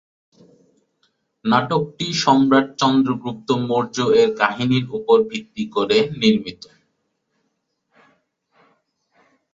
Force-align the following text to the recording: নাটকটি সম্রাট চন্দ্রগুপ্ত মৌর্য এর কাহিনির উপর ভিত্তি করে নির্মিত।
নাটকটি 1.45 2.07
সম্রাট 2.23 2.67
চন্দ্রগুপ্ত 2.81 3.47
মৌর্য 3.67 3.97
এর 4.19 4.29
কাহিনির 4.41 4.85
উপর 4.97 5.17
ভিত্তি 5.29 5.63
করে 5.75 5.97
নির্মিত। 6.21 6.63